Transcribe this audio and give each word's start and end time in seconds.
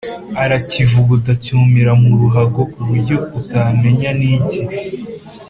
arakivuguta 0.43 1.31
cyumira 1.43 1.91
muruhago 2.01 2.61
kuburyo 2.71 3.15
utamenya 3.39 4.09
niki, 4.19 4.61